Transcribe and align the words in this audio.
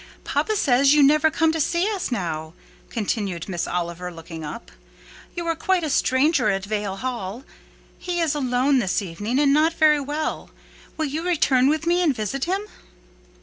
"Papa 0.23 0.55
says 0.55 0.95
you 0.95 1.03
never 1.03 1.29
come 1.29 1.51
to 1.51 1.61
see 1.61 1.87
us 1.91 2.11
now," 2.11 2.55
continued 2.89 3.47
Miss 3.47 3.67
Oliver, 3.67 4.11
looking 4.11 4.43
up. 4.43 4.71
"You 5.35 5.45
are 5.45 5.55
quite 5.55 5.83
a 5.83 5.91
stranger 5.91 6.49
at 6.49 6.65
Vale 6.65 6.95
Hall. 6.95 7.43
He 7.99 8.19
is 8.19 8.33
alone 8.33 8.79
this 8.79 9.03
evening, 9.03 9.37
and 9.37 9.53
not 9.53 9.73
very 9.75 9.99
well: 9.99 10.49
will 10.97 11.05
you 11.05 11.21
return 11.21 11.69
with 11.69 11.85
me 11.85 12.01
and 12.01 12.15
visit 12.15 12.45
him?" 12.45 12.61